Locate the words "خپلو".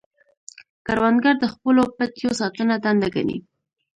1.53-1.81